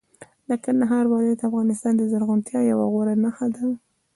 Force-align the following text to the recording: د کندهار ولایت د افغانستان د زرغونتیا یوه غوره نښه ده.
د 0.49 0.51
کندهار 0.65 1.03
ولایت 1.11 1.39
د 1.41 1.47
افغانستان 1.49 1.93
د 1.97 2.03
زرغونتیا 2.11 2.59
یوه 2.71 2.85
غوره 2.91 3.13
نښه 3.23 3.47
ده. 3.55 3.63